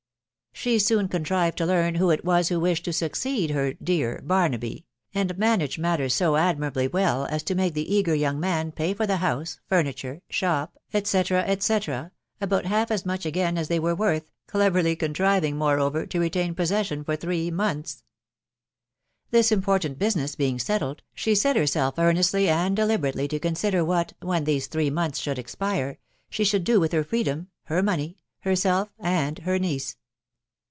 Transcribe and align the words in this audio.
She 0.53 0.77
soon 0.77 1.07
contrived 1.07 1.57
to 1.57 1.65
learn 1.65 1.95
who 1.95 2.11
it 2.11 2.23
was 2.23 2.49
who 2.49 2.59
wished 2.59 2.85
to 2.85 2.93
suc 2.93 3.13
ceed 3.13 3.49
her" 3.51 3.73
dear 3.91 4.21
Barnaby/' 4.23 4.83
and 5.11 5.35
managed 5.35 5.79
matters 5.79 6.13
so 6.13 6.35
admirably 6.35 6.87
well 6.87 7.25
as 7.25 7.41
to 7.43 7.55
make 7.55 7.73
the 7.73 7.91
eager 7.91 8.13
young 8.13 8.39
man 8.39 8.71
pay 8.71 8.93
for 8.93 9.07
the 9.07 9.17
house, 9.17 9.59
fur 9.65 9.81
niture, 9.81 10.21
shop, 10.29 10.77
&c. 10.93 11.01
&c, 11.03 11.91
about 12.39 12.65
half 12.65 12.91
as 12.91 13.07
much 13.07 13.25
again 13.25 13.57
as 13.57 13.69
they 13.69 13.79
were 13.79 13.95
worth, 13.95 14.29
cleverly 14.45 14.95
contriving, 14.95 15.57
moreover, 15.57 16.05
to 16.05 16.19
retain 16.19 16.53
possession 16.53 17.03
for 17.03 17.15
three 17.15 17.49
months. 17.49 18.03
This 19.31 19.51
important 19.51 19.97
business 19.97 20.35
being 20.35 20.59
settled, 20.59 21.01
she 21.15 21.33
set 21.33 21.55
herself 21.55 21.97
earnestly 21.97 22.47
and 22.49 22.75
deliberately 22.75 23.27
to 23.29 23.39
consider 23.39 23.83
what, 23.83 24.13
when 24.21 24.43
these 24.43 24.67
three 24.67 24.91
months 24.91 25.17
should 25.17 25.37
be 25.37 25.41
expired, 25.41 25.97
she 26.29 26.43
should 26.43 26.63
do 26.65 26.79
with 26.79 26.91
her 26.91 27.05
freedom, 27.05 27.47
her 27.63 27.81
money, 27.81 28.17
herself, 28.41 28.89
and 28.99 29.39
her 29.39 29.57
niece. 29.57 29.97